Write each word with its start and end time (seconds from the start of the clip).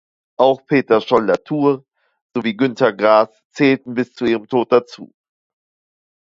Auch 0.39 0.65
Peter 0.65 0.99
Scholl-Latour 0.99 1.85
sowie 2.33 2.57
Günter 2.57 2.91
Grass 2.91 3.29
zählten 3.53 3.93
bis 3.93 4.15
zu 4.15 4.25
ihrem 4.25 4.47
Tod 4.47 4.71
dazu. 4.71 5.13